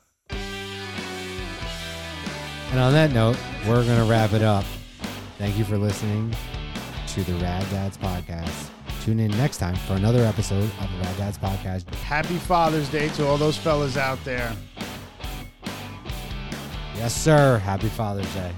[2.72, 4.66] And on that note, we're going to wrap it up.
[5.38, 6.36] Thank you for listening
[7.08, 8.69] to the Rad Dads Podcast.
[9.10, 11.92] Tune in next time for another episode of the Rad Dads Podcast.
[11.96, 14.56] Happy Father's Day to all those fellas out there.
[16.96, 17.58] Yes, sir.
[17.58, 18.52] Happy Father's Day.